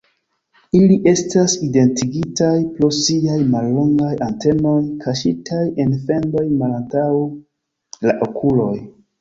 Ili 0.77 0.95
estas 1.09 1.55
identigitaj 1.67 2.53
pro 2.77 2.89
siaj 3.01 3.35
mallongaj 3.57 4.09
antenoj, 4.29 4.75
kaŝitaj 5.05 5.63
en 5.85 5.95
fendoj 6.09 6.47
malantaŭ 6.63 7.07
la 8.11 8.19
okuloj. 8.31 8.75